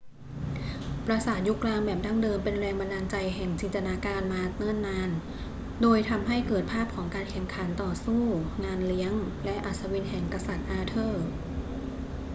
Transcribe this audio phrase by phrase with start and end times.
[1.05, 5.09] ปราสาทยุคกลางแบบดั้งเดิมเป็นแรงบันดาลใจแห่งจินตนาการมาเนิ่นนาน
[5.81, 8.23] โดยทำให้เกิดภาพของการแข่งขันต่อสู้
[8.65, 9.13] งานเลี้ยง
[9.45, 11.25] และอัศวินแห่งกษัตริย์อาเธอร์